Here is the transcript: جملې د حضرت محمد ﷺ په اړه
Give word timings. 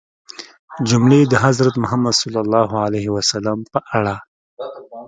جملې 0.89 1.21
د 1.27 1.33
حضرت 1.45 1.75
محمد 1.83 2.15
ﷺ 3.31 3.57
په 3.73 3.79
اړه 3.97 4.15